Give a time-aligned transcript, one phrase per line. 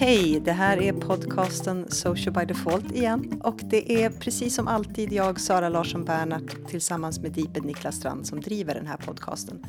[0.00, 5.12] Hej, det här är podcasten Social by Default igen och det är precis som alltid
[5.12, 9.66] jag, Sara Larsson Bernhardt, tillsammans med Deeped Niklas Strand som driver den här podcasten.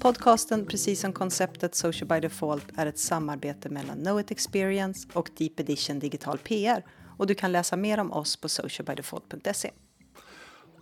[0.00, 5.30] Podcasten, precis som konceptet Social by Default, är ett samarbete mellan Know It Experience och
[5.38, 6.84] Deep Edition Digital PR
[7.18, 9.70] och du kan läsa mer om oss på socialbydefault.se.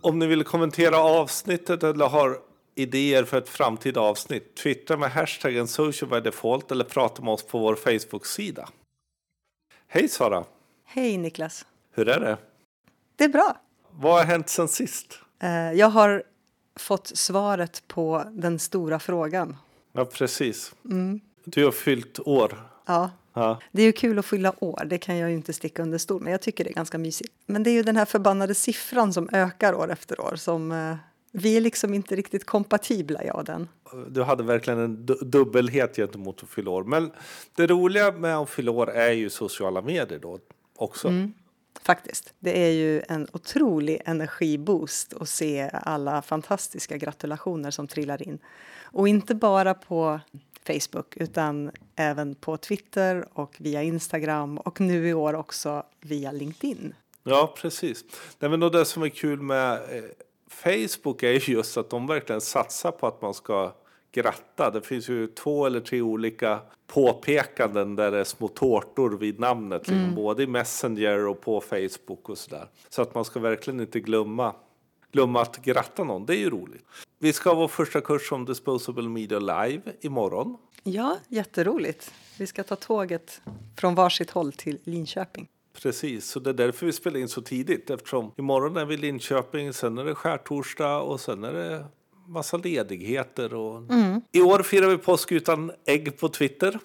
[0.01, 2.37] Om ni vill kommentera avsnittet eller har
[2.75, 7.75] idéer för ett framtida avsnitt, twittra med hashtaggen socialbydefault eller prata med oss på vår
[7.75, 8.69] Facebook-sida.
[9.95, 10.43] Hej Sara!
[10.85, 11.65] Hej Niklas!
[11.91, 12.37] Hur är det?
[13.15, 13.57] Det är bra.
[13.91, 15.19] Vad har hänt sen sist?
[15.39, 16.23] Eh, Jag har
[16.75, 19.57] fått svaret på den stora frågan.
[19.91, 20.73] Ja, precis.
[21.45, 22.69] Du har fyllt år.
[22.85, 23.59] Ja, Ja.
[23.71, 26.21] det är ju kul att fylla år, det kan jag ju inte sticka under stol
[26.21, 27.33] men jag tycker det är ganska mysigt.
[27.45, 30.95] Men det är ju den här förbannade siffran som ökar år efter år som eh,
[31.37, 33.67] vi är liksom inte riktigt kompatibla, jag och den.
[34.09, 36.83] Du hade verkligen en du- dubbelhet gentemot att fylla år.
[36.83, 37.11] Men
[37.55, 40.39] det roliga med att fylla år är ju sociala medier då
[40.75, 41.11] också.
[41.81, 42.33] Faktiskt.
[42.39, 48.39] Det är ju en otrolig energiboost att se alla fantastiska gratulationer som trillar in.
[48.83, 50.19] Och inte bara på
[50.67, 56.93] Facebook utan även på Twitter och via Instagram och nu i år också via LinkedIn.
[57.23, 58.03] Ja, precis.
[58.39, 60.03] Nej, men och det som är kul med eh,
[60.55, 63.73] Facebook är ju just att de verkligen satsar på att man ska
[64.11, 64.71] gratta.
[64.71, 69.87] Det finns ju två eller tre olika påpekanden där det är små tårtor vid namnet.
[69.87, 72.67] Liksom, både i Messenger och på Facebook och sådär.
[72.89, 74.55] Så att man ska verkligen inte glömma,
[75.11, 76.25] glömma att gratta någon.
[76.25, 76.85] Det är ju roligt.
[77.19, 80.57] Vi ska ha vår första kurs om Disposable Media Live imorgon.
[80.83, 82.13] Ja, jätteroligt.
[82.37, 83.41] Vi ska ta tåget
[83.77, 85.47] från varsitt håll till Linköping.
[85.81, 87.89] Precis, så det är därför vi spelar in så tidigt.
[87.89, 91.85] Eftersom imorgon är vi i Linköping, sen är det skärtorsdag och sen är det
[92.27, 93.53] massa ledigheter.
[93.53, 93.83] Och...
[94.31, 96.79] I år firar vi påsk utan ägg på Twitter.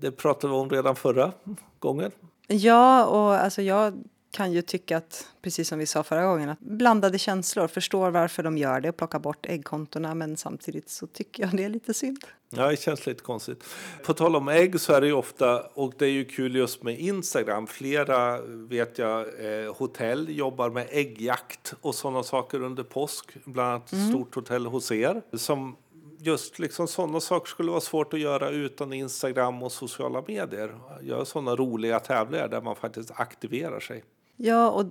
[0.00, 1.32] Det pratade vi om redan förra
[1.78, 2.10] gången.
[2.46, 3.94] Ja, och alltså jag
[4.34, 8.42] kan ju tycka att, precis som vi sa förra gången, att blandade känslor, förstår varför
[8.42, 11.94] de gör det och plockar bort äggkontona, men samtidigt så tycker jag det är lite
[11.94, 12.18] synd.
[12.50, 13.64] Ja, det känns lite konstigt.
[14.04, 16.82] På tal om ägg så är det ju ofta, och det är ju kul just
[16.82, 23.36] med Instagram, flera vet jag eh, hotell jobbar med äggjakt och sådana saker under påsk.
[23.44, 25.22] Bland annat ett stort hotell hos er.
[25.32, 25.76] Som
[26.18, 30.74] just liksom sådana saker skulle vara svårt att göra utan Instagram och sociala medier.
[31.02, 34.04] Göra sådana roliga tävlingar där man faktiskt aktiverar sig.
[34.36, 34.86] Ja, och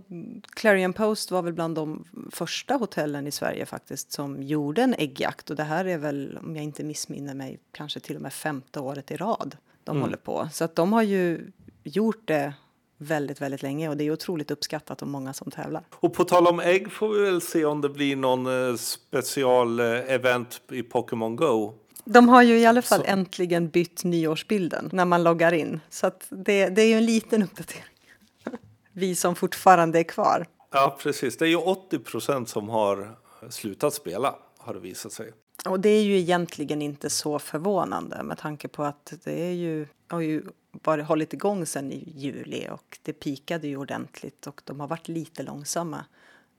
[0.50, 5.50] Clarion Post var väl bland de första hotellen i Sverige faktiskt som gjorde en äggjakt
[5.50, 8.80] och det här är väl, om jag inte missminner mig, kanske till och med femte
[8.80, 10.50] året i rad de håller på.
[10.52, 11.52] Så att de har ju
[11.84, 12.54] gjort det
[12.98, 15.84] väldigt, väldigt länge och det är otroligt uppskattat och många som tävlar.
[15.94, 19.80] Och på tal om ägg får vi väl se om det blir någon eh, special
[19.80, 21.74] eh, i Pokémon Go.
[22.06, 23.06] De har ju i alla fall Så.
[23.06, 25.80] äntligen bytt nyårsbilden när man loggar in.
[25.90, 27.93] Så att det, det är ju en liten uppdatering.
[28.94, 30.46] Vi som fortfarande är kvar.
[30.72, 31.38] Ja, precis.
[31.38, 33.16] Det är ju 80 procent som har
[33.50, 35.34] slutat spela, har det visat sig.
[35.66, 39.88] Och det är ju egentligen inte så förvånande med tanke på att det är ju,
[40.08, 44.80] har ju varit, hållit igång sedan i juli och det pikade ju ordentligt och de
[44.80, 46.06] har varit lite långsamma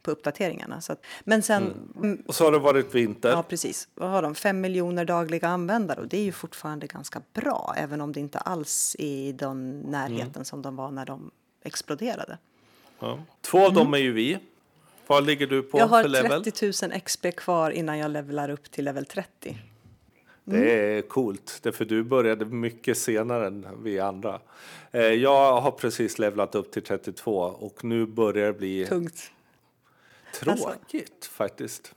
[0.02, 0.80] på uppdateringarna.
[0.80, 2.22] Så att, men sen, mm.
[2.26, 3.30] Och så har det varit vinter.
[3.30, 4.34] ja precis, vad har de?
[4.34, 8.38] Fem miljoner dagliga användare och det är ju fortfarande ganska bra även om det inte
[8.38, 11.30] alls är i den närheten som de var när de
[11.64, 12.38] exploderade.
[12.98, 13.22] Ja.
[13.40, 14.38] Två av dem är ju vi.
[15.06, 15.88] Vad ligger du på Mm.
[15.90, 16.44] Jag har för level?
[16.44, 19.58] 30 000 XP kvar innan jag levlar upp till level 30.
[20.44, 24.40] Det är coolt, därför du började mycket senare än vi andra.
[24.90, 29.30] Eh, Jag har precis levlat upp till 32 och nu börjar det bli Tungt.
[30.40, 31.94] tråkigt faktiskt.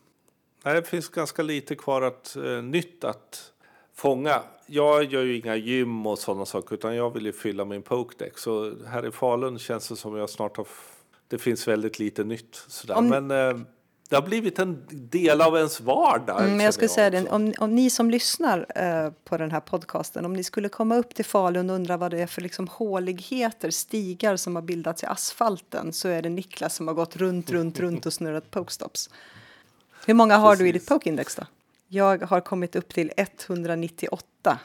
[0.63, 3.51] Nej, det finns ganska lite kvar att, eh, nytt att
[3.97, 4.41] fånga.
[4.65, 8.41] Jag gör ju inga gym och sådana saker utan jag vill ju fylla min pokedex.
[8.41, 10.67] Så här i Falun känns det som jag snart har...
[11.27, 12.95] Det finns väldigt lite nytt sådär.
[12.95, 13.59] Om- Men eh,
[14.09, 16.39] det har blivit en del av ens vardag.
[16.39, 19.59] Mm, men jag skulle säga det, om, om ni som lyssnar eh, på den här
[19.59, 22.67] podcasten, om ni skulle komma upp till Falun och undra vad det är för liksom
[22.67, 27.51] håligheter, stigar som har bildats i asfalten, så är det Niklas som har gått runt,
[27.51, 29.09] runt, runt och snurrat pokestops.
[30.05, 30.89] Hur många har du i ditt Precis.
[30.89, 31.43] pokeindex då?
[31.87, 34.59] Jag har kommit upp till 198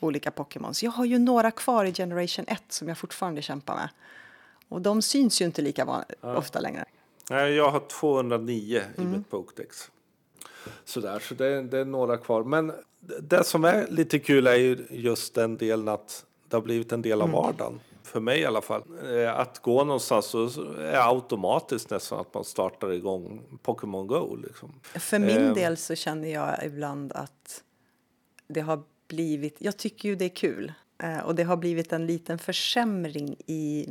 [0.00, 0.82] olika Pokémons.
[0.82, 3.88] Jag har ju några kvar i Generation 1 som jag fortfarande kämpar med.
[4.68, 6.84] Och de syns ju inte lika van- ofta längre.
[7.30, 9.12] Nej, jag har 209 i Mm.
[9.12, 9.90] mitt pokedex.
[10.84, 12.44] Sådär, så det, det är några kvar.
[12.44, 12.72] Men
[13.20, 17.02] det som är lite kul är ju just den delen att det har blivit en
[17.02, 17.40] del av Mm.
[17.40, 17.80] vardagen.
[18.08, 18.82] För mig i alla fall.
[19.22, 20.44] Eh, Att gå någonstans så
[20.78, 24.36] är automatiskt nästan att man startar igång Pokémon Go.
[24.36, 24.80] Liksom.
[24.82, 25.54] För min Ehm.
[25.54, 27.62] del så känner jag ibland att
[28.48, 29.56] det har blivit...
[29.58, 30.72] Jag tycker ju det är kul
[31.02, 33.88] Eh, och det har blivit en liten försämring i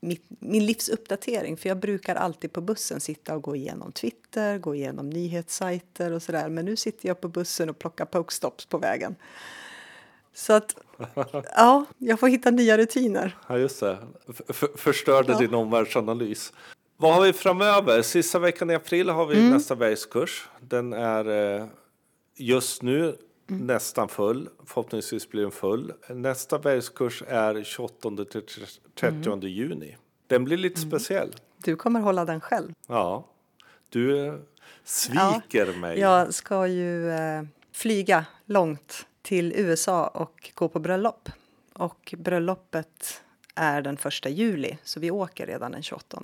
[0.00, 1.56] mitt, min livsuppdatering.
[1.56, 6.22] För jag brukar alltid på bussen sitta och gå igenom Twitter, gå igenom nyhetssajter och
[6.22, 6.48] sådär.
[6.48, 9.16] Men nu sitter jag på bussen och plockar pokestops på vägen.
[10.32, 10.76] Så att,
[11.56, 13.36] ja, jag får hitta nya rutiner.
[13.48, 13.98] Ja, just det.
[14.48, 15.38] F förstörde ja.
[15.38, 16.52] din omvärldsanalys.
[16.96, 18.02] Vad har vi framöver?
[18.02, 19.50] Sista veckan i april har vi mm.
[19.50, 20.48] nästa bergskurs.
[20.60, 21.66] Den är eh,
[22.36, 23.16] just nu
[23.50, 23.66] mm.
[23.66, 24.48] nästan full.
[24.66, 25.92] Förhoppningsvis blir den full.
[26.08, 28.42] Nästa bergskurs är 28 till
[29.00, 29.40] 30 mm.
[29.40, 29.96] juni.
[30.26, 30.90] Den blir lite mm.
[30.90, 31.34] speciell.
[31.64, 32.72] Du kommer hålla den själv.
[32.86, 33.28] Ja.
[33.88, 34.34] Du eh,
[34.84, 35.98] sviker ja, mig.
[35.98, 37.42] Jag ska ju eh,
[37.72, 41.28] flyga långt till USA och gå på bröllop.
[41.72, 43.22] Och bröllopet
[43.54, 46.22] är den första juli, så vi åker redan den 28.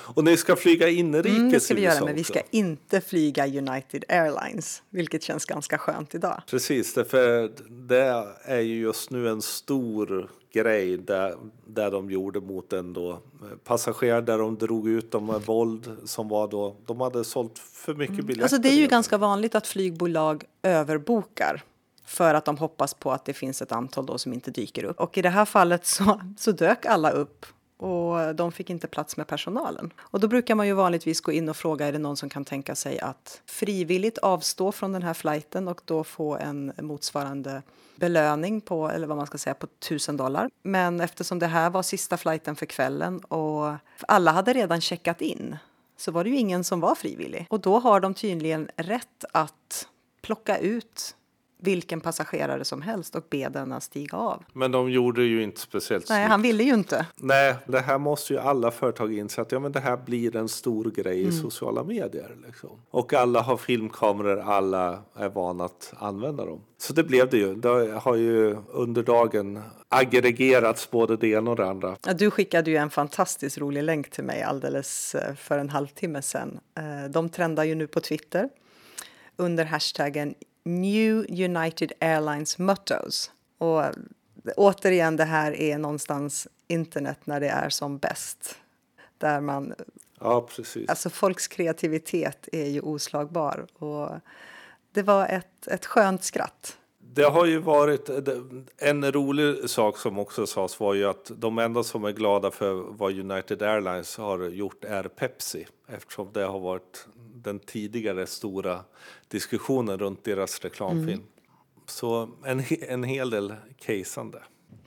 [0.00, 3.46] Och ni ska flyga inrikes mm, det ska vi göra, men vi ska inte flyga
[3.46, 6.42] United Airlines, vilket känns ganska skönt idag.
[6.46, 11.34] Precis, för det är ju just nu en stor grej där,
[11.66, 13.18] där de gjorde mot en då
[13.64, 17.94] passagerare där de drog ut dem med våld som var då, de hade sålt för
[17.94, 18.26] mycket mm.
[18.26, 18.42] biljetter.
[18.42, 21.62] Alltså det är ju ganska vanligt att flygbolag överbokar
[22.04, 25.00] för att de hoppas på att det finns ett antal då som inte dyker upp.
[25.00, 27.46] Och i det här fallet så, så dök alla upp
[27.82, 29.92] och de fick inte plats med personalen.
[29.98, 32.44] Och då brukar man ju vanligtvis gå in och fråga är det någon som kan
[32.44, 37.62] tänka sig att frivilligt avstå från den här flighten och då få en motsvarande
[37.96, 40.50] belöning på, eller vad man ska säga, på 1000 dollar.
[40.62, 43.74] Men eftersom det här var sista flighten för kvällen och
[44.08, 45.56] alla hade redan checkat in
[45.96, 47.46] så var det ju ingen som var frivillig.
[47.50, 49.88] Och då har de tydligen rätt att
[50.22, 51.16] plocka ut
[51.62, 54.44] vilken passagerare som helst och be denna stiga av.
[54.52, 57.06] Men de gjorde ju inte speciellt Nej, han ville ju inte.
[57.16, 60.48] Nej, det här måste ju alla företag inse att ja, men det här blir en
[60.48, 61.28] stor grej mm.
[61.28, 62.36] i sociala medier.
[62.46, 62.70] Liksom.
[62.90, 66.60] Och alla har filmkameror, alla är vana att använda dem.
[66.78, 67.54] Så det blev det ju.
[67.54, 71.96] Det har ju under dagen aggregerats både det ena och det andra.
[72.06, 76.22] Ja, du skickade ju en fantastiskt rolig länk till mig alldeles eh, för en halvtimme
[76.22, 76.60] sedan.
[76.76, 78.48] Eh, de trendar ju nu på Twitter
[79.36, 83.30] under hashtaggen New United Airlines Mottos.
[83.58, 83.82] Och
[84.56, 88.58] återigen, det här är någonstans internet när det är som bäst.
[89.18, 89.74] Där man...
[90.20, 90.88] Ja, precis.
[90.88, 93.66] Alltså folks kreativitet är ju oslagbar.
[93.78, 94.10] Och
[94.92, 96.78] det var ett, ett skönt skratt.
[97.14, 98.10] Det har ju varit
[98.78, 102.74] en rolig sak som också sades var ju att de enda som är glada för
[102.74, 107.06] vad United Airlines har gjort är Pepsi eftersom det har varit
[107.42, 108.84] den tidigare stora
[109.28, 111.08] diskussionen runt deras reklamfilm.
[111.08, 111.26] Mm.
[111.86, 114.42] Så en, en hel del caseande.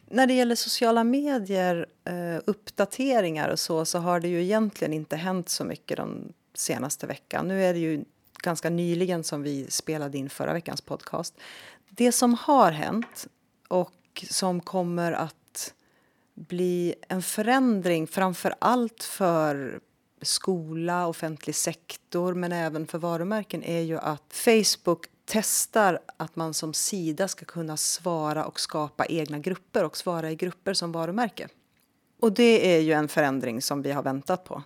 [0.10, 5.16] När det gäller sociala medier, eh, uppdateringar och så, så har det ju egentligen inte
[5.16, 7.48] hänt så mycket den senaste veckan.
[7.48, 8.04] Nu är det ju
[8.44, 11.34] ganska nyligen som vi spelade in förra veckans podcast.
[11.90, 13.28] Det som har hänt
[13.68, 15.74] och som kommer att
[16.34, 19.80] bli en förändring framför allt för
[20.22, 26.74] skola, offentlig sektor men även för varumärken är ju att Facebook testar att man som
[26.74, 31.48] sida ska kunna svara och skapa egna grupper och svara i grupper som varumärke.
[32.20, 34.64] Och det är ju en förändring som vi har väntat på.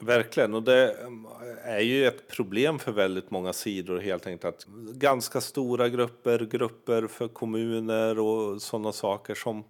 [0.00, 1.28] Verkligen, och det um,
[1.64, 7.06] är ju ett problem för väldigt många sidor helt enkelt att ganska stora grupper, grupper
[7.06, 9.64] för kommuner och sådana saker som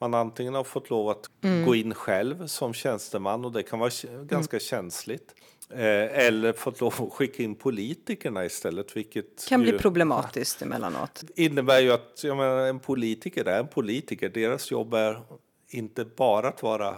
[0.00, 1.66] man antingen har fått lov att mm.
[1.66, 3.90] gå in själv som tjänsteman och det kan vara
[4.24, 4.60] ganska mm.
[4.60, 5.34] känsligt.
[5.70, 8.96] Eh, eller fått lov att skicka in politikerna istället.
[8.96, 11.24] Vilket kan bli problematiskt emellanåt.
[11.36, 14.28] innebär ju att jag menar, en politiker är en politiker.
[14.28, 15.20] Deras jobb är
[15.68, 16.96] inte bara att vara eh,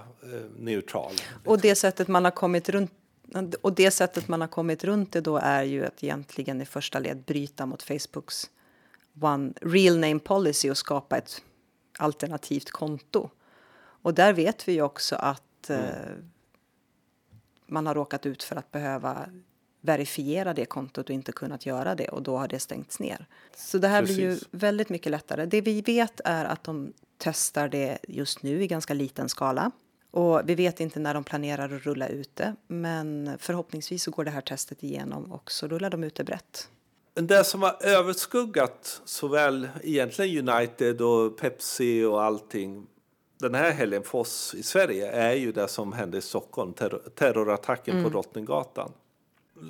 [0.58, 1.12] neutral.
[1.44, 2.90] Och det sättet man har kommit runt
[3.60, 6.98] och det sättet man har kommit runt det då är ju att egentligen i första
[6.98, 8.50] led bryta mot Facebooks
[9.20, 11.42] one real name policy och skapa ett
[11.98, 13.30] alternativt konto.
[13.74, 15.84] Och där vet vi ju också att mm.
[15.84, 16.16] eh,
[17.66, 19.26] man har råkat ut för att behöva
[19.80, 23.26] verifiera det kontot och inte kunnat göra det och då har det stängts ner.
[23.56, 24.16] Så det här Precis.
[24.16, 25.46] blir ju väldigt mycket lättare.
[25.46, 29.70] Det vi vet är att de testar det just nu i ganska liten skala.
[30.10, 34.24] Och vi vet inte när de planerar att rulla ut det, men förhoppningsvis så går
[34.24, 36.68] det här testet igenom och så rullar de ut det brett.
[37.14, 42.86] Det som har överskuggat såväl egentligen United och Pepsi och allting
[43.38, 47.02] den här helgen för oss i Sverige är ju det som hände i Stockholm, terror,
[47.14, 48.04] terrorattacken mm.
[48.04, 48.92] på Drottninggatan.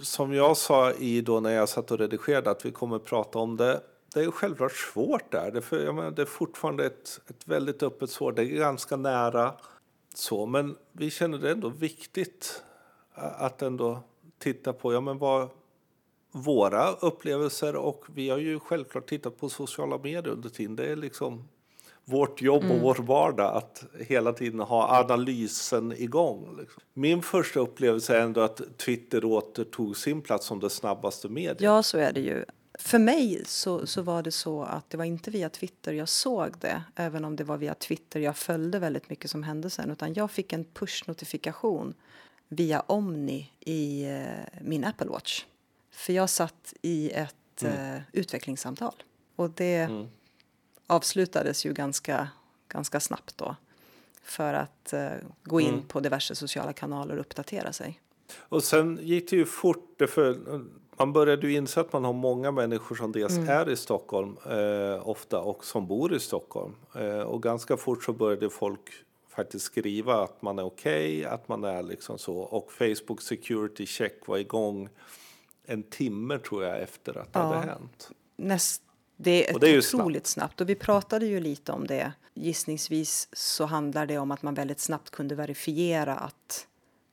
[0.02, 3.38] Som jag sa i då när jag satt och redigerade att vi kommer att prata
[3.38, 3.80] om det.
[4.14, 7.82] Det är självklart svårt där, det, för, jag menar, det är fortfarande ett, ett väldigt
[7.82, 9.54] öppet sår, det är ganska nära
[10.14, 12.62] så, men vi känner det ändå viktigt
[13.14, 14.02] att ändå
[14.38, 15.49] titta på, ja men vad,
[16.32, 20.76] våra upplevelser och vi har ju självklart tittat på sociala medier under tiden.
[20.76, 21.48] Det är liksom
[22.04, 26.56] vårt jobb och vår vardag att hela tiden ha analysen igång.
[26.58, 26.82] Liksom.
[26.94, 31.60] Min första upplevelse är ändå att Twitter återtog sin plats som det snabbaste mediet.
[31.60, 32.44] Ja, så är det ju.
[32.78, 36.52] För mig så, så var det så att det var inte via Twitter jag såg
[36.60, 40.14] det, även om det var via Twitter jag följde väldigt mycket som hände sen, utan
[40.14, 41.94] jag fick en push-notifikation
[42.48, 45.44] via Omni i eh, min Apple Watch.
[45.92, 48.94] För jag satt i ett eh, utvecklingssamtal.
[49.37, 50.06] Och det
[50.87, 52.28] avslutades ju ganska,
[52.68, 53.56] ganska snabbt då.
[54.22, 55.11] För att eh,
[55.42, 58.00] gå in på diverse sociala kanaler och uppdatera sig.
[58.38, 60.38] Och sen gick det ju fort, för
[60.96, 65.08] man började ju inse att man har många människor som dels är i Stockholm eh,
[65.08, 66.75] ofta och som bor i Stockholm.
[66.94, 68.90] Eh, och ganska fort så började folk
[69.28, 72.38] faktiskt skriva att man är okej, att man är liksom så.
[72.38, 74.88] Och Facebook Security Check var igång
[75.66, 77.45] en timme tror jag efter att det Ja.
[77.47, 78.11] hade hänt.
[78.37, 78.83] Näst,
[79.16, 80.61] det är, Och det är otroligt snabbt.
[80.61, 82.12] Och vi pratade ju lite om det.
[82.35, 86.66] Gissningsvis så handlar det om att man väldigt snabbt kunde verifiera att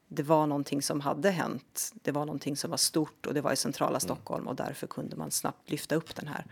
[0.07, 1.91] det var någonting som hade hänt.
[1.93, 5.15] Det var någonting som var stort och det var i centrala Stockholm och därför kunde
[5.15, 6.45] man snabbt lyfta upp den här.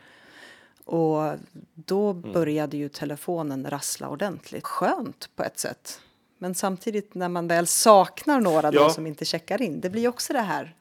[0.85, 1.33] Och
[1.73, 4.63] då började ju telefonen rassla ordentligt.
[4.63, 6.01] Skönt på ett sätt.
[6.37, 8.89] Men samtidigt när man väl saknar några då Ja.
[8.89, 9.81] som inte checkar in.
[9.81, 10.75] Det blir också det här.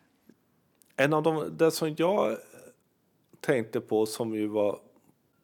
[0.96, 2.36] En av de, det som jag
[3.40, 4.78] tänkte på som ju var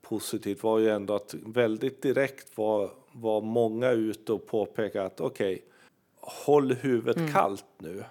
[0.02, 5.64] positivt var ju ändå att väldigt direkt var, var många ute och påpekade att okej,
[6.20, 8.04] håll huvudet kallt nu.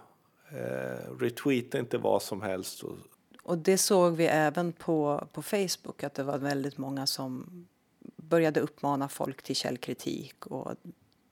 [0.51, 2.83] Eh, retweeta inte vad som helst.
[2.83, 2.95] Och,
[3.43, 7.67] Och det såg vi även på, på Facebook att det var väldigt många som
[8.15, 10.75] började uppmana folk till källkritik och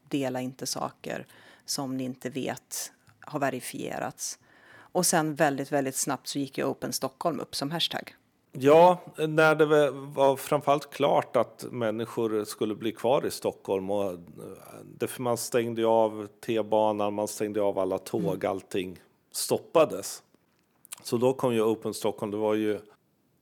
[0.04, 1.28] dela inte saker
[1.66, 4.40] som ni inte vet har verifierats.
[4.92, 8.16] Och sen väldigt, väldigt snabbt så gick ju Open Stockholm upp som hashtag.
[8.52, 14.12] ja, när det var- framförallt klart att människor skulle bli kvar i Stockholm och
[15.02, 19.00] eh, man stängde av T-banan, man stängde av alla tåg, allting
[19.32, 20.24] stoppades.
[21.04, 22.80] Så då kom ju Open Stockholm, det var ju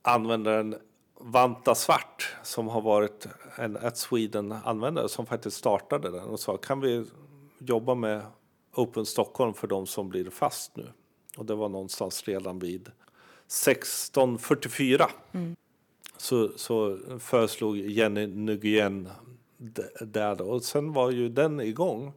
[0.02, 0.76] användaren
[1.20, 3.26] Vanta Svart som har varit
[3.56, 7.04] en At Sweden-användare som faktiskt startade den och sa kan vi
[7.58, 8.22] jobba med
[8.74, 10.92] Open Stockholm för de som blir fast nu?
[11.38, 12.80] Och det var någonstans redan vid
[13.46, 15.10] 1644.
[16.16, 19.08] Så, så föreslog Jenny Nguyen
[20.00, 20.44] där då.
[20.44, 22.12] Och sen var ju den igång.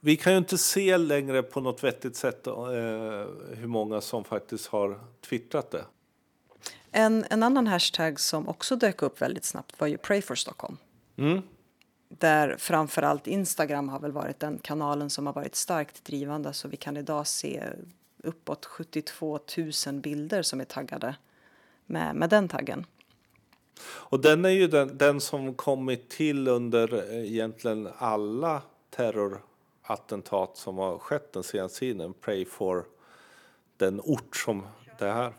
[0.00, 2.54] Vi kan ju inte se längre på något vettigt sätt eh,
[3.54, 5.84] hur många som faktiskt har twittrat det.
[6.90, 10.76] En, en annan hashtag som också dök upp väldigt snabbt var ju Pray for Stockholm.
[11.16, 11.42] Mm.
[12.08, 16.76] Där framförallt Instagram har väl varit den kanalen som har varit starkt drivande så vi
[16.76, 17.62] kan idag se
[18.26, 19.38] uppåt 72
[19.86, 21.16] 000 bilder som är taggade
[21.86, 22.86] med, med den taggen.
[23.84, 30.78] Och den är ju den, den som kommit till under eh, egentligen alla terrorattentat som
[30.78, 32.14] har skett den senaste tiden.
[32.20, 32.84] Pray for
[33.76, 34.66] den ort som
[34.98, 35.32] det här.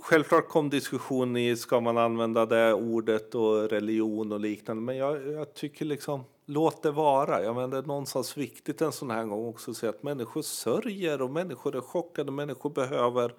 [0.00, 4.82] Självklart kom diskussion i ska man använda det ordet och religion och liknande.
[4.82, 7.42] Men jag, jag tycker liksom låt det vara.
[7.42, 10.42] Jag menar, det är någonstans viktigt en sån här gång också att se att människor
[10.42, 12.32] sörjer och människor är chockade.
[12.32, 13.34] Människor behöver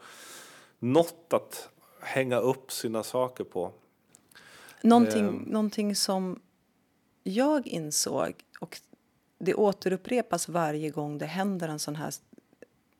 [0.79, 1.69] något att
[2.00, 3.72] hänga upp sina saker på.
[4.83, 5.36] Någonting, Ehm.
[5.48, 6.39] någonting som
[7.24, 8.81] jag insåg och
[9.38, 12.13] det återupprepas varje gång det händer en sån här,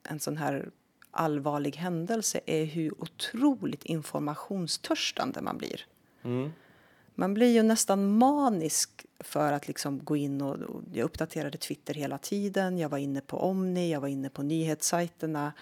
[0.04, 0.72] en sån här
[1.12, 5.86] allvarlig händelse är hur otroligt informationstörstande man blir.
[7.16, 11.94] Man blir ju nästan manisk för att liksom gå in och, och jag uppdaterade Twitter
[11.94, 12.78] hela tiden.
[12.78, 15.54] Jag var inne på Omni, jag var inne på nyhetssajterna.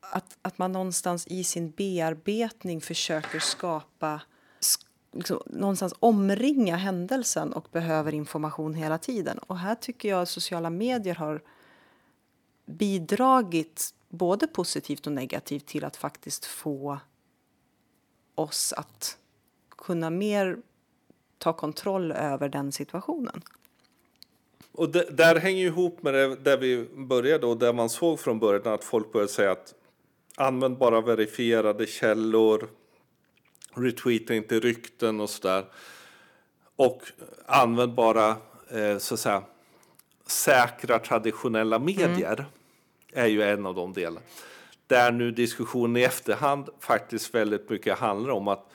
[0.00, 4.20] Att, att man någonstans i sin bearbetning försöker skapa,
[5.12, 9.38] liksom, någonstans omringa händelsen och behöver information hela tiden.
[9.38, 11.42] Och här tycker jag att sociala medier har
[12.66, 16.98] bidragit både positivt och negativt till att faktiskt få
[18.34, 19.18] oss att
[19.76, 20.58] kunna mer
[21.38, 23.42] ta kontroll över den situationen.
[24.72, 28.20] Och det, där hänger ju ihop med det där vi började och där man såg
[28.20, 29.74] från början att folk började säga att
[30.36, 32.68] använd bara verifierade källor,
[33.74, 35.64] retweeta inte rykten och sådär.
[36.76, 37.02] Och
[37.46, 38.36] använd bara
[38.70, 39.42] eh, så att säga
[40.26, 42.46] säkra traditionella medier
[43.12, 44.20] är ju en av de delarna.
[44.86, 48.70] Där nu diskussionen i efterhand faktiskt väldigt mycket handlar om att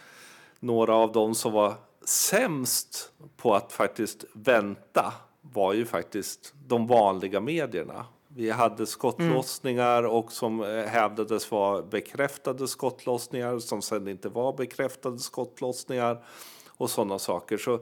[0.62, 1.76] några av dem som var
[2.06, 8.06] sämst på att faktiskt vänta var ju faktiskt de vanliga medierna.
[8.28, 15.20] Vi hade skottlossningar och som eh, hävdades vara bekräftade skottlossningar som sen inte var bekräftade
[15.20, 16.24] skottlossningar
[16.68, 17.58] och sådana saker.
[17.58, 17.80] Så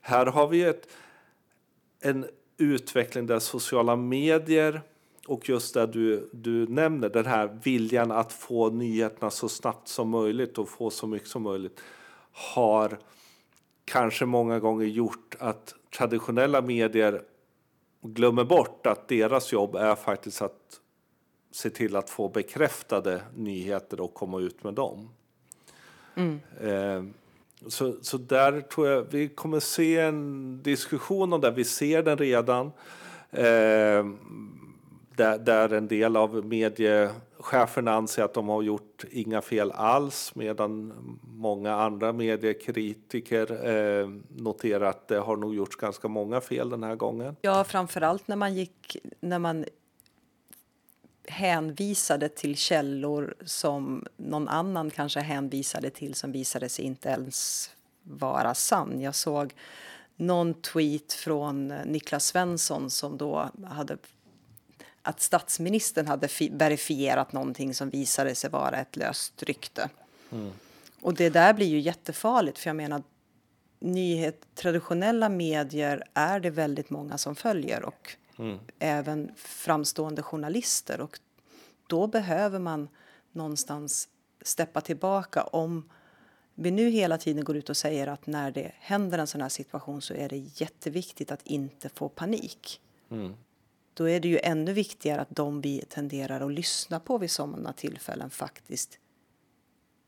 [0.00, 0.88] Här har vi ett,
[2.00, 4.82] en utveckling där sociala medier
[5.26, 10.08] och just det du, du nämner, den här viljan att få nyheterna så snabbt som
[10.08, 11.80] möjligt och få så mycket som möjligt
[12.38, 12.98] har
[13.84, 17.22] kanske många gånger gjort att traditionella medier
[18.02, 20.80] glömmer bort att deras jobb är faktiskt att
[21.50, 25.10] se till att få bekräftade nyheter och komma ut med dem.
[26.14, 26.40] Mm.
[26.60, 27.04] Eh,
[27.66, 31.50] så, så där tror jag vi kommer se en diskussion om det.
[31.50, 32.72] Vi ser den redan.
[33.30, 34.06] Eh,
[35.18, 40.92] där, där en del av mediecheferna anser att de har gjort inga fel alls medan
[41.22, 46.94] många andra mediekritiker eh, noterar att det har nog gjorts ganska många fel den här
[46.94, 47.36] gången.
[47.40, 49.64] Ja, framförallt när man gick när man
[51.28, 57.70] hänvisade till källor som någon annan kanske hänvisade till som visade sig inte ens
[58.02, 59.00] vara sann.
[59.00, 59.54] Jag såg
[60.16, 63.96] någon tweet från Niklas Svensson som då hade
[65.02, 69.90] att statsministern hade verifierat någonting som visade sig vara ett löst rykte.
[70.32, 70.52] Mm.
[71.00, 73.02] Och det där blir ju jättefarligt för jag menar
[73.80, 78.58] nyhet, traditionella medier är det väldigt många som följer och mm.
[78.78, 81.18] även framstående journalister och
[81.86, 82.88] då behöver man
[83.32, 84.08] någonstans
[84.42, 85.90] steppa tillbaka om
[86.54, 89.48] vi nu hela tiden går ut och säger att när det händer en sån här
[89.48, 92.80] situation så är det jätteviktigt att inte få panik.
[93.10, 93.34] Mm
[93.98, 97.72] då är det ju ännu viktigare att de vi tenderar att lyssna på vid sådana
[97.72, 98.98] tillfällen faktiskt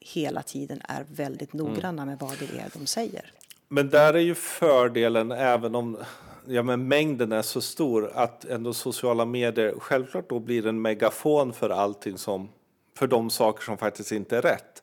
[0.00, 1.66] hela tiden är väldigt mm.
[1.66, 3.32] noggranna med vad det är de säger.
[3.68, 5.99] Men där är ju fördelen, även om
[6.47, 11.52] ja, men mängden är så stor, att ändå sociala medier självklart då blir en megafon
[11.52, 12.49] för allting som,
[12.97, 14.82] för de saker som faktiskt inte är rätt.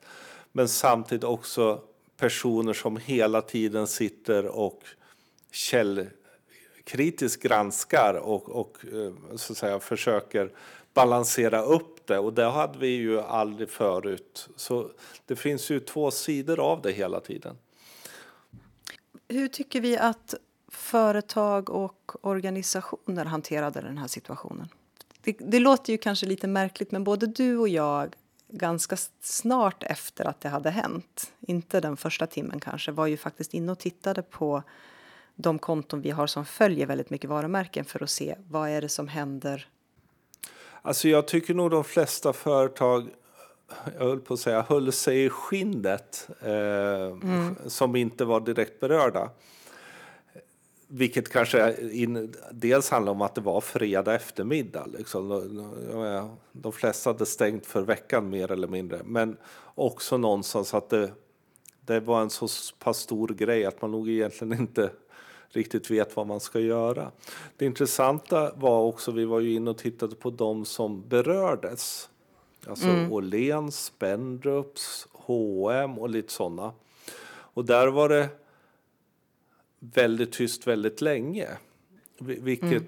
[0.51, 1.81] Men samtidigt också
[2.17, 4.81] personer som hela tiden sitter och
[5.51, 6.07] käll,
[6.87, 10.51] kritiskt granskar och, och eh, så att säga, försöker
[10.93, 12.19] balansera upp det.
[12.19, 14.49] Och det hade vi ju aldrig förut.
[14.55, 14.91] Så
[15.25, 17.57] det finns ju två sidor av det hela tiden.
[19.27, 20.33] Hur tycker vi att
[20.67, 24.69] företag och organisationer hanterade den här situationen?
[25.21, 28.15] Det, det, låter ju kanske lite märkligt, men både du och jag
[28.49, 33.53] ganska snart efter att det hade hänt, inte den första timmen kanske, var ju faktiskt
[33.53, 34.63] inne och tittade på
[35.37, 38.89] de konton vi har som följer väldigt mycket varumärken för att se vad är det
[38.89, 39.67] som händer.
[40.81, 43.09] Alltså jag tycker nog de flesta företag
[43.97, 47.55] jag höll på att säga, höll sig i skinnet eh, mm.
[47.67, 49.29] som inte var direkt berörda.
[50.87, 54.85] Vilket kanske in, dels handlar om att det var fredag eftermiddag.
[54.97, 55.29] Liksom.
[56.51, 59.01] De flesta hade stängt för veckan mer eller mindre.
[59.05, 59.37] Men
[59.75, 61.11] också någonstans att det,
[61.81, 62.47] det var en så
[62.79, 64.89] pass stor grej att man nog egentligen inte
[65.49, 67.11] riktigt vet vad man ska göra.
[67.57, 72.09] Det intressanta var också, vi var ju inne och tittade på de som berördes.
[72.67, 73.11] Alltså mm.
[73.11, 76.73] Åhléns, Spendrups, H&M och lite sådana.
[77.29, 78.29] Och där var det
[79.79, 81.47] väldigt tyst väldigt länge.
[82.17, 82.83] Vilket mm.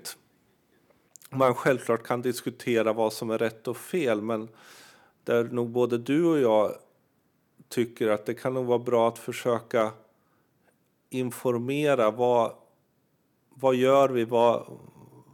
[1.30, 4.22] man självklart kan diskutera vad som är rätt och fel.
[4.22, 4.50] Men
[5.24, 6.74] där nog både du och jag
[7.70, 9.92] tycker att det kan nog vara bra att försöka
[11.10, 12.12] informera.
[12.12, 12.54] Vad,
[13.50, 14.26] vad gör vi?
[14.26, 14.66] Vad,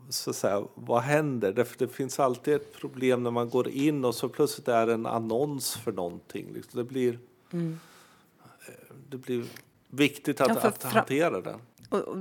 [0.10, 1.54] så att säga, vad händer?
[1.54, 4.94] Det, det finns alltid ett problem när man går in och så plötsligt är det
[4.94, 6.54] en annons för någonting.
[6.54, 6.78] Liksom.
[6.78, 7.20] Det, blir,
[7.52, 7.80] mm.
[9.10, 9.46] det blir
[9.90, 11.60] viktigt att, ja, att hantera den.
[11.90, 12.18] Och, och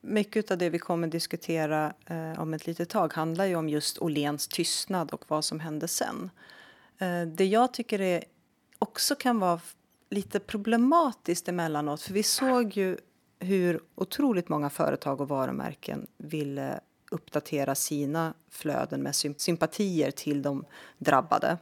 [0.00, 3.98] mycket av det vi kommer diskutera eh, om ett litet tag handlar ju om just
[3.98, 6.30] Olens tystnad och vad som hände sen.
[6.98, 8.24] Eh, det jag tycker är
[8.78, 9.60] också kan vara
[10.10, 12.02] lite problematiskt emellanåt.
[12.02, 12.96] För vi såg ju
[13.38, 20.64] hur otroligt många företag och varumärken ville uppdatera sina flöden med sympatier till de
[20.98, 21.58] drabbade.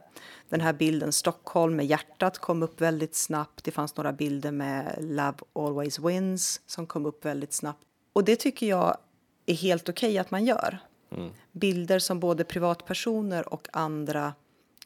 [0.49, 3.63] Den här bilden Stockholm med hjärtat kom upp väldigt snabbt.
[3.63, 7.83] Det fanns några bilder med Love always wins som kom upp väldigt snabbt.
[8.13, 8.97] Och det tycker jag
[9.45, 10.79] är helt okej okay att man gör.
[11.11, 11.29] Mm.
[11.51, 14.33] Bilder som både privatpersoner och andra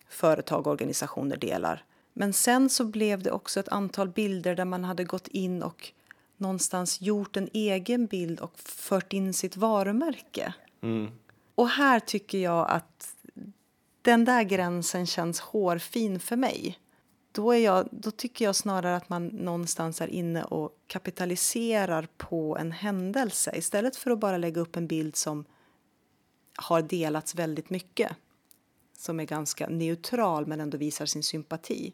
[0.09, 4.83] företag och organisationer delar men sen så blev det också ett antal bilder där man
[4.83, 5.91] hade gått in och
[6.37, 10.53] någonstans gjort en egen bild och fört in sitt varumärke.
[10.81, 11.11] Mm.
[11.55, 13.15] Och här tycker jag att
[14.01, 16.79] den där gränsen känns hårfin för mig.
[17.31, 22.57] Då, är jag, då tycker jag snarare att man någonstans är inne och kapitaliserar på
[22.57, 25.45] en händelse istället för att bara lägga upp en bild som
[26.55, 28.11] har delats väldigt mycket
[29.03, 31.93] som är ganska neutral men ändå visar sin sympati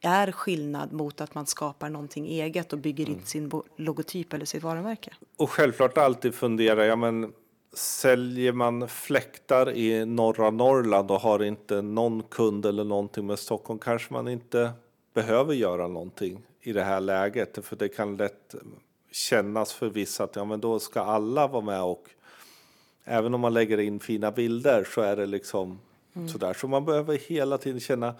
[0.00, 4.62] är skillnad mot att man skapar någonting eget och bygger in sin logotyp eller sitt
[4.62, 5.14] varumärke.
[5.36, 7.32] Och självklart alltid fundera, ja men
[7.72, 13.78] säljer man fläktar i norra Norrland och har inte någon kund eller någonting med Stockholm
[13.78, 14.72] kanske man inte
[15.14, 17.66] behöver göra någonting i det här läget.
[17.66, 18.54] För det kan lätt
[19.12, 22.10] kännas för vissa att ja, men då ska alla vara med och
[23.04, 25.78] även om man lägger in fina bilder så är det liksom
[26.32, 26.54] sådär.
[26.54, 28.14] Så man behöver hela tiden känna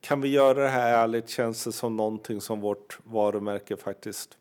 [0.00, 1.28] kan vi göra det här ärligt?
[1.28, 4.36] Känns det som någonting som vårt varumärke faktiskt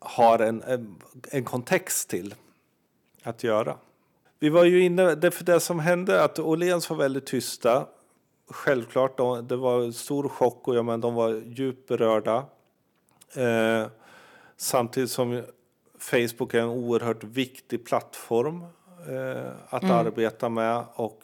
[0.00, 0.96] har en, en,
[1.30, 2.34] en kontext till
[3.22, 3.76] att göra?
[4.38, 7.86] Vi var ju inne, det, för det som hände att Åhléns var väldigt tysta.
[8.48, 12.44] Självklart, de, det var en stor chock och ja, men de var djupt berörda.
[13.34, 13.86] Eh,
[14.56, 15.42] samtidigt som
[15.98, 18.62] Facebook är en oerhört viktig plattform
[19.08, 21.20] eh, att arbeta med och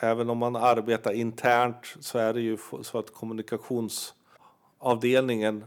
[0.00, 5.64] även om man arbetar internt så är det ju så att kommunikationsavdelningen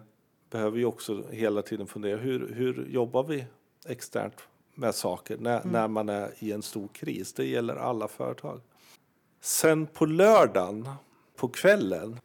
[0.49, 3.45] behöver ju också hela tiden fundera hur, hur jobbar vi
[3.85, 4.35] externt
[4.75, 7.33] med saker när, när man är i en stor kris.
[7.33, 8.61] Det gäller alla företag.
[9.41, 10.89] Sen på lördagen
[11.35, 12.19] på kvällen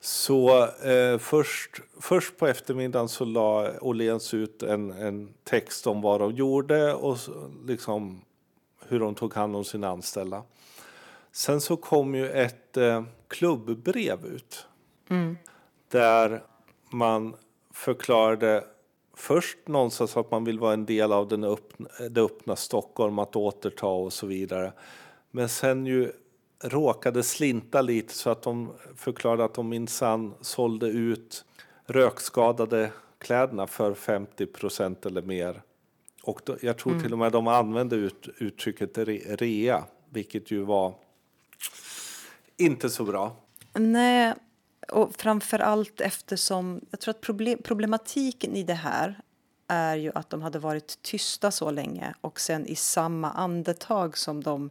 [0.00, 6.20] så eh, först, först på eftermiddagen så la Åhléns ut en, en text om vad
[6.20, 7.18] de gjorde och
[7.66, 8.20] liksom
[8.86, 10.42] hur de tog hand om sina anställda.
[11.32, 14.66] Sen så kom ju ett eh, klubbbrev ut
[15.90, 16.42] där
[16.90, 17.34] man
[17.70, 18.64] förklarade
[19.16, 23.36] först någonstans att man vill vara en del av den öppna, det öppna Stockholm, att
[23.36, 24.72] återta och så vidare.
[25.30, 26.12] Men sen ju
[26.64, 31.44] råkade slinta lite så att de förklarade att de minsann sålde ut
[31.84, 35.62] rökskadade kläderna för 50 procent eller mer.
[36.22, 40.62] Och då, jag tror till och med de använde ut, uttrycket re, rea, vilket ju
[40.62, 40.94] var
[42.58, 43.36] inte så bra.
[43.74, 44.34] Nej,
[44.88, 49.20] och framför allt eftersom jag tror att problem, problematiken i det här
[49.68, 54.42] är ju att de hade varit tysta så länge och sen i samma andetag som
[54.42, 54.70] de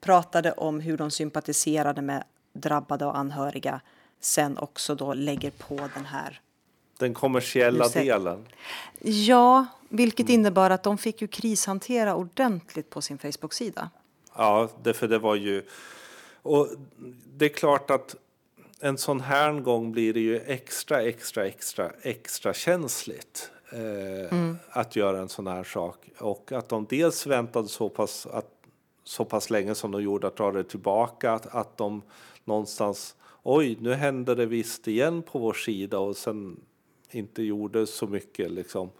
[0.00, 3.80] pratade om hur de sympatiserade med drabbade och anhöriga
[4.20, 6.40] sen också då lägger på den här.
[6.98, 8.00] Den kommersiella det.
[8.00, 8.46] delen.
[9.00, 13.90] Ja, vilket innebar att de fick ju krishantera ordentligt på sin Facebook-sida.
[14.36, 15.62] Ja, det, för det var ju...
[16.46, 16.68] Och
[17.36, 18.16] det är klart att
[18.80, 25.20] en sån här gång blir det ju extra, extra, extra, extra känsligt eh, att göra
[25.20, 25.96] en sån här sak.
[26.18, 28.50] Och att de dels väntade så pass, att,
[29.04, 32.02] så pass länge som de gjorde att dra det tillbaka, att, att de
[32.44, 36.60] någonstans, oj, nu hände det visst igen på vår sida och sen
[37.10, 38.90] inte gjorde så mycket liksom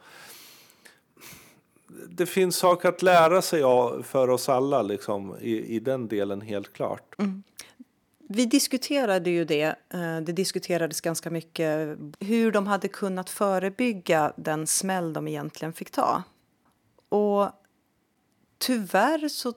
[2.09, 6.41] det finns saker att lära sig av för oss alla liksom, i, i den delen
[6.41, 7.15] helt klart.
[7.19, 7.43] Mm.
[8.29, 9.77] Vi diskuterade ju det.
[9.91, 15.91] Eh, det diskuterades ganska mycket hur de hade kunnat förebygga den smäll de egentligen fick
[15.91, 16.23] ta.
[17.09, 17.49] Och
[18.59, 19.53] tyvärr så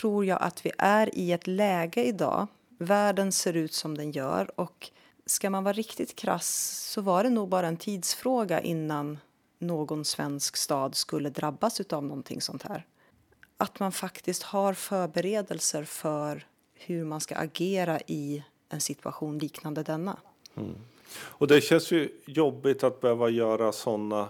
[0.00, 2.46] tror jag att vi är i ett läge idag.
[2.78, 4.90] Världen ser ut som den gör och
[5.26, 9.18] ska man vara riktigt krass så var det nog bara en tidsfråga innan
[9.62, 12.86] någon svensk stad skulle drabbas av någonting sånt här.
[13.56, 20.16] Att man faktiskt har förberedelser för hur man ska agera i en situation liknande denna.
[21.14, 24.28] Och det känns ju jobbigt att behöva göra sådana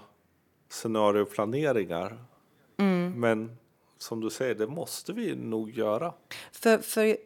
[0.68, 2.25] scenarioplaneringar.
[3.16, 3.57] Men
[3.99, 6.14] som du säger, det måste vi nog göra.
[6.53, 7.16] För, för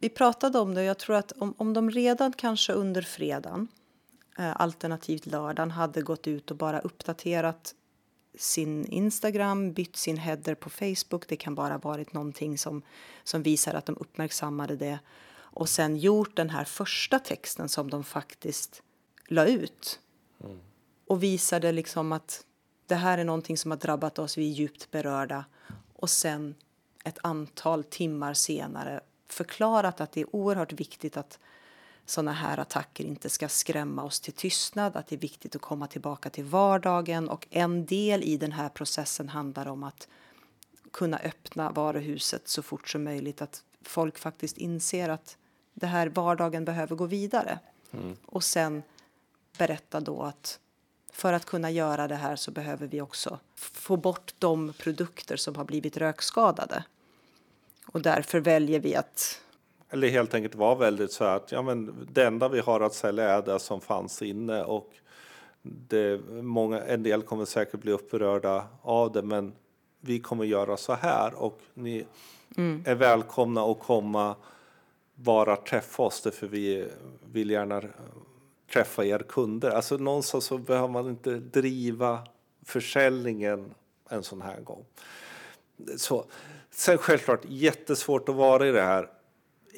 [0.00, 3.68] vi pratade om det och jag tror att om, om de redan kanske under fredagen,
[4.38, 7.74] alternativt lördagen, hade gått ut och bara uppdaterat
[8.38, 11.28] sin Instagram, bytt sin header på Facebook.
[11.28, 12.82] Det kan bara ha varit någonting som,
[13.24, 14.98] som visar att de uppmärksammade det.
[15.36, 18.82] Och sen gjort den här första texten som de faktiskt
[19.28, 20.00] la ut.
[21.06, 22.44] Och visade liksom att
[22.86, 25.44] det här är någonting som har drabbat oss, vi är djupt berörda.
[25.92, 26.54] Och sen
[27.04, 31.38] ett antal timmar senare förklarat att det är oerhört viktigt att
[32.10, 35.86] sådana här attacker inte ska skrämma oss till tystnad, att det är viktigt att komma
[35.86, 40.08] tillbaka till vardagen och en del i den här processen handlar om att
[40.90, 45.36] kunna öppna varuhuset så fort som möjligt, att folk faktiskt inser att
[45.74, 47.58] det här vardagen behöver gå vidare.
[48.26, 48.82] Och sen
[49.58, 50.60] berätta då att
[51.12, 55.56] för att kunna göra det här så behöver vi också få bort de produkter som
[55.56, 56.84] har blivit rökskadade.
[57.86, 59.40] Och därför väljer vi att
[59.90, 63.24] Eller helt enkelt vara väldigt så att ja, men det enda vi har att sälja
[63.24, 64.64] är det som fanns inne.
[64.64, 64.92] Och
[65.62, 69.52] det, många, en del kommer säkert bli upprörda av det men
[70.00, 72.06] vi kommer göra så här och ni
[72.84, 74.36] är välkomna att komma
[75.14, 76.88] bara träffa oss för vi
[77.32, 77.82] vill gärna
[78.72, 79.70] träffa er kunder.
[79.70, 82.18] Alltså någonstans så behöver man inte driva
[82.64, 83.74] försäljningen
[84.08, 84.84] en sån här gång.
[85.96, 86.24] Så,
[86.70, 89.10] sen självklart jättesvårt att vara i det här.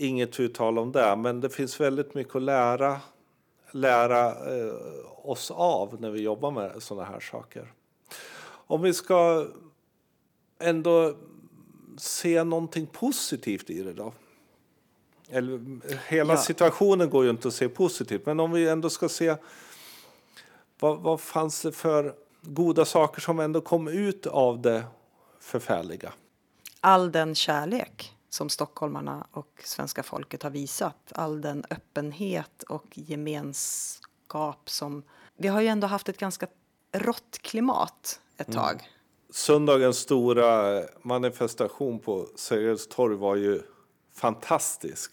[0.01, 3.01] Inget uttal om det, men det finns väldigt mycket att lära,
[3.71, 4.75] lära eh,
[5.23, 7.73] oss av när vi jobbar med såna här saker.
[8.43, 9.47] Om vi ska
[10.59, 11.15] ändå
[11.97, 14.13] se någonting positivt i det då?
[15.29, 15.61] Eller,
[16.09, 16.41] hela ja.
[16.41, 19.37] situationen går ju inte att se positivt, men om vi ändå ska se
[20.79, 24.85] vad, vad fanns det för goda saker som ändå kom ut av det
[25.41, 26.13] förfärliga?
[26.81, 34.71] All den kärlek som stockholmarna och svenska folket har visat, all den öppenhet och gemenskap
[34.71, 35.03] som...
[35.37, 36.47] Vi har ju ändå haft ett ganska
[36.93, 38.61] rått klimat ett mm.
[38.61, 38.73] tag.
[38.73, 38.85] Mm.
[39.33, 43.63] Söndagens stora manifestation på Sergels torg var ju
[44.15, 45.13] fantastisk.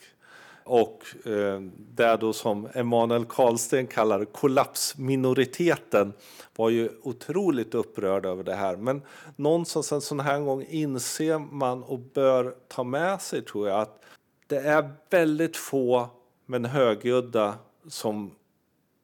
[0.68, 1.62] Och eh,
[1.96, 6.14] det då som Emanuel Karlsten kallar kollapsminoriteten
[6.56, 8.76] var ju otroligt upprörd över det här.
[8.76, 9.02] Men
[9.36, 14.04] någonstans en sån här gång inser man och bör ta med sig tror jag att
[14.48, 16.10] det är väldigt få
[16.46, 17.56] men högljudda
[17.88, 18.32] som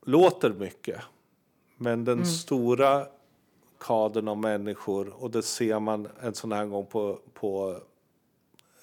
[0.05, 1.01] låter mycket.
[1.77, 2.25] Men den mm.
[2.25, 3.05] stora
[3.77, 7.79] kadern av människor och det ser man en sån här gång på, på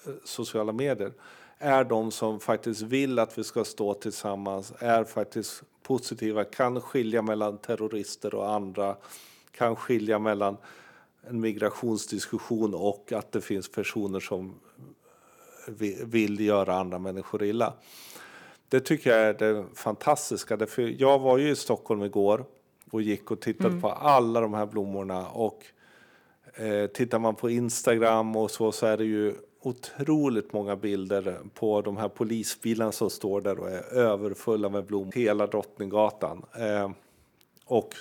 [0.05, 1.11] eh, sociala medier
[1.61, 7.21] är de som faktiskt vill att vi ska stå tillsammans, är faktiskt positiva, kan skilja
[7.21, 8.95] mellan terrorister och andra,
[9.51, 10.57] kan skilja mellan
[11.29, 14.53] en migrationsdiskussion och att det finns personer som
[16.03, 17.73] vill göra andra människor illa.
[18.69, 20.57] Det tycker jag är det fantastiska.
[20.57, 22.45] Därför jag var ju i Stockholm igår
[22.91, 23.81] och gick och tittade mm.
[23.81, 25.27] på alla de här blommorna.
[25.27, 25.65] Och
[26.53, 31.81] eh, tittar man på Instagram och så, så är det ju otroligt många bilder på
[31.81, 35.11] de här polisbilarna som står där och är överfulla med blommor.
[35.15, 36.45] Hela Drottninggatan.
[36.59, 36.91] Eh,
[37.65, 37.95] och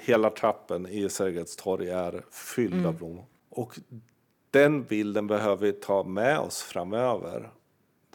[0.00, 2.86] hela trappen i Sergels torg är fylld mm.
[2.86, 3.24] av blommor.
[3.48, 3.78] Och
[4.50, 7.50] den bilden behöver vi ta med oss framöver.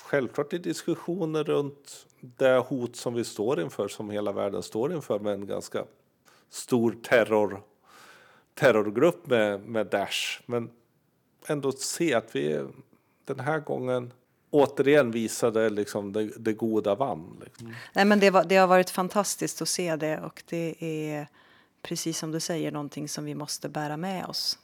[0.01, 5.19] Självklart i diskussioner runt det hot som vi står inför, som hela världen står inför
[5.19, 5.85] med en ganska
[6.49, 7.61] stor terror,
[8.53, 10.41] terrorgrupp med, med Daesh.
[10.45, 10.69] Men
[11.47, 12.65] ändå se att vi
[13.25, 14.13] den här gången
[14.49, 17.41] återigen visade liksom det, det goda vann.
[17.43, 17.73] Liksom.
[17.93, 21.27] Nej, men det, var, det har varit fantastiskt att se det och det är
[21.81, 24.59] precis som du säger någonting som vi måste bära med oss.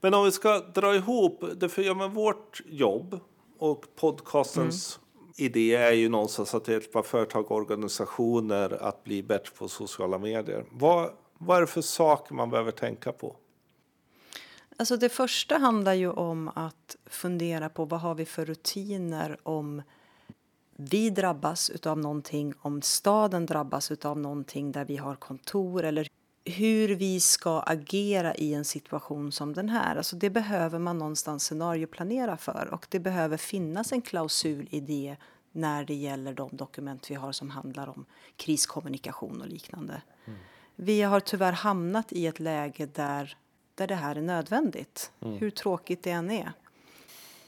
[0.00, 3.20] Men om vi ska dra ihop det för ja, men vårt jobb
[3.58, 5.50] och podcastens mm.
[5.50, 10.64] idé är ju någonstans att hjälpa företag och organisationer att bli bättre på sociala medier.
[10.70, 13.36] Vad, vad är det för saker man behöver tänka på?
[14.76, 19.82] Alltså det första handlar ju om att fundera på vad har vi för rutiner om
[20.76, 26.08] vi drabbas av någonting, om staden drabbas av någonting där vi har kontor eller
[26.44, 29.96] hur vi ska agera i en situation som den här.
[29.96, 35.16] Alltså det behöver man någonstans scenarioplanera för och det behöver finnas en klausul i det
[35.52, 38.06] när det gäller de dokument vi har som handlar om
[38.36, 40.02] kriskommunikation och liknande.
[40.24, 40.38] Mm.
[40.76, 43.36] Vi har tyvärr hamnat i ett läge där
[43.74, 45.38] där det här är nödvändigt, mm.
[45.38, 46.52] hur tråkigt det än är.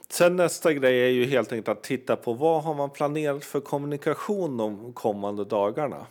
[0.08, 3.60] Sen nästa grej är ju helt enkelt att titta på vad har man planerat för
[3.60, 6.06] kommunikation de kommande dagarna.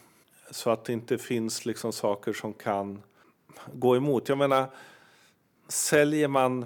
[0.52, 3.02] Så att det inte finns liksom saker som kan
[3.74, 4.30] gå emot.
[4.30, 4.66] Jag menar,
[5.68, 6.66] säljer man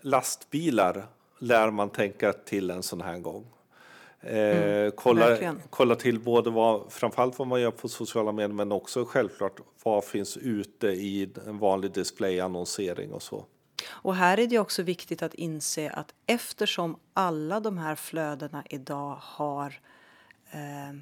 [0.00, 1.06] lastbilar
[1.38, 3.46] lär man tänka till en sån här gång.
[4.20, 8.72] Mm, eh, kolla, kolla till både vad, framförallt vad man gör på sociala medier men
[8.72, 13.44] också självklart vad finns ute i en vanlig displayannonsering och så.
[13.88, 19.18] Och här är det också viktigt att inse att eftersom alla de här flödena idag
[19.20, 19.80] har
[20.50, 20.98] eh,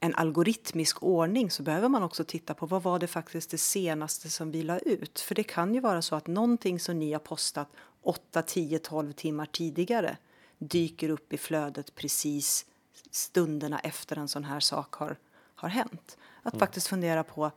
[0.00, 4.30] en algoritmisk ordning så behöver man också titta på vad var det faktiskt det senaste
[4.30, 5.20] som vi la ut.
[5.20, 7.68] För det kan ju vara så att någonting som ni har postat
[8.02, 10.16] 8, 10, 12 timmar tidigare
[10.60, 12.66] dyker upp i flödet precis
[13.10, 15.16] stunderna efter en sån här sak har,
[15.54, 16.18] har hänt.
[16.42, 16.60] Att mm.
[16.60, 17.50] faktiskt fundera på,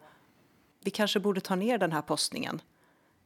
[0.80, 2.62] vi kanske borde ta ner den här postningen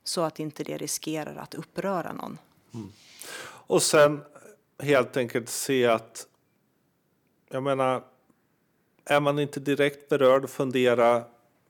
[0.04, 2.38] så att inte det riskerar att uppröra någon.
[2.74, 2.92] Mm.
[3.44, 4.24] Och sen
[4.80, 6.28] helt enkelt se att,
[7.50, 8.04] jag menar,
[9.06, 11.24] är man inte direkt berörd, fundera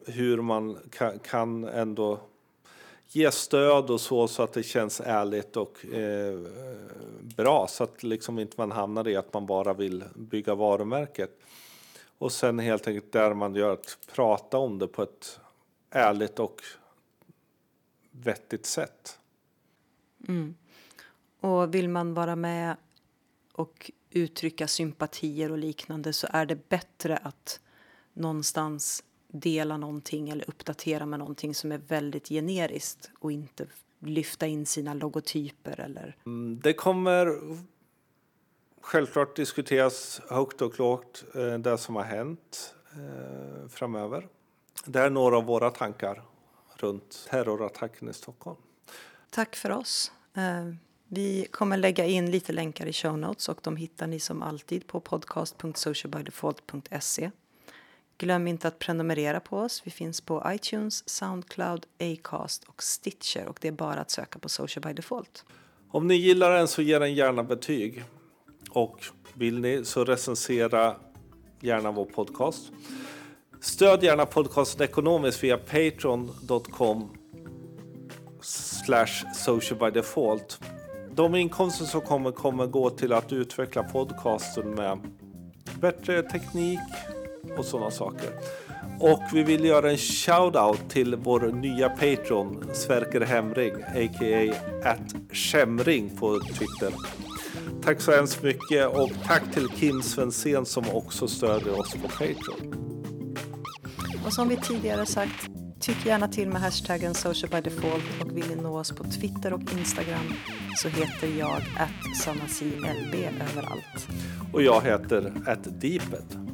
[0.05, 2.19] hur man kan, kan ändå
[3.07, 6.39] ge stöd och så, så att det känns ärligt och eh,
[7.21, 11.39] bra så att liksom inte man hamnar i att man bara vill bygga varumärket.
[12.17, 15.39] Och sen helt enkelt där man gör att prata om det på ett
[15.89, 16.61] ärligt och
[18.11, 19.19] vettigt sätt.
[20.27, 20.55] Mm.
[21.39, 22.75] Och vill man vara med
[23.51, 27.59] och uttrycka sympatier och liknande så är det bättre att
[28.13, 29.03] någonstans
[29.39, 33.67] dela någonting eller uppdatera med någonting som är väldigt generiskt och inte
[33.99, 36.15] lyfta in sina logotyper eller...
[36.25, 37.39] Mm, det kommer
[38.81, 44.27] självklart diskuteras högt och lågt eh, det som har hänt eh, framöver.
[44.85, 46.23] Det är några av våra tankar
[46.75, 48.57] runt terrorattacken i Stockholm.
[49.29, 50.11] Tack för oss.
[50.33, 50.73] Eh,
[51.07, 54.87] vi kommer lägga in lite länkar i show notes och de hittar ni som alltid
[54.87, 57.31] på podcast.socialbydefault.se.
[58.19, 59.81] Glöm inte att prenumerera på oss.
[59.85, 64.49] Vi finns på iTunes, Soundcloud, Acast och Stitcher och det är bara att söka på
[64.49, 65.45] Social by Default.
[65.91, 68.03] Om ni gillar den så ge den gärna betyg.
[68.69, 69.03] Och
[69.33, 70.95] vill ni så recensera
[71.61, 72.71] gärna vår podcast.
[73.61, 77.09] Stöd gärna podcasten ekonomiskt via patreon.com
[78.41, 80.59] slash social by default.
[81.11, 84.99] De inkomster som kommer kommer gå till att utveckla podcasten med
[85.79, 86.79] bättre teknik
[87.57, 88.29] och sådana saker.
[88.99, 94.53] Och vi vill göra en shout-out till vår nya Patreon Sverker Hemring, a.k.a.
[94.83, 96.93] at Schemring på Twitter.
[97.83, 102.87] Tack så hemskt mycket och tack till Kim Svensson som också stödjer oss på Patreon.
[104.25, 108.49] Och som vi tidigare sagt, tyck gärna till med hashtaggen social by default och vill
[108.49, 110.33] ni nå oss på Twitter och Instagram
[110.77, 112.85] så heter jag atsanacilb
[113.51, 114.07] överallt.
[114.53, 116.46] Och jag heter atdeeped.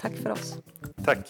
[0.00, 0.58] Tack för oss.
[1.04, 1.28] Tack.